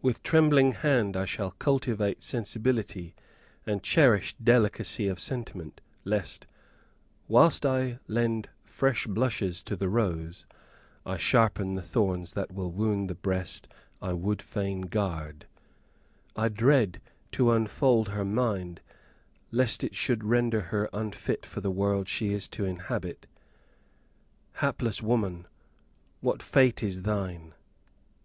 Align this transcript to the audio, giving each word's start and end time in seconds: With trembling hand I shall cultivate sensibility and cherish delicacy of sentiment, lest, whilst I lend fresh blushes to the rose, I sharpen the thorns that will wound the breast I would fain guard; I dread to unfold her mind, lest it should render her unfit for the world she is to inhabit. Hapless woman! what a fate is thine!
With 0.00 0.22
trembling 0.22 0.70
hand 0.70 1.16
I 1.16 1.24
shall 1.24 1.50
cultivate 1.50 2.22
sensibility 2.22 3.16
and 3.66 3.82
cherish 3.82 4.32
delicacy 4.36 5.08
of 5.08 5.18
sentiment, 5.18 5.80
lest, 6.04 6.46
whilst 7.26 7.66
I 7.66 7.98
lend 8.06 8.48
fresh 8.62 9.08
blushes 9.08 9.64
to 9.64 9.74
the 9.74 9.88
rose, 9.88 10.46
I 11.04 11.16
sharpen 11.16 11.74
the 11.74 11.82
thorns 11.82 12.34
that 12.34 12.54
will 12.54 12.70
wound 12.70 13.10
the 13.10 13.16
breast 13.16 13.66
I 14.00 14.12
would 14.12 14.40
fain 14.40 14.82
guard; 14.82 15.46
I 16.36 16.48
dread 16.48 17.00
to 17.32 17.50
unfold 17.50 18.10
her 18.10 18.24
mind, 18.24 18.82
lest 19.50 19.82
it 19.82 19.96
should 19.96 20.22
render 20.22 20.60
her 20.60 20.88
unfit 20.92 21.44
for 21.44 21.60
the 21.60 21.72
world 21.72 22.06
she 22.08 22.32
is 22.32 22.46
to 22.50 22.64
inhabit. 22.64 23.26
Hapless 24.60 25.02
woman! 25.02 25.48
what 26.20 26.40
a 26.40 26.44
fate 26.44 26.84
is 26.84 27.02
thine! 27.02 27.52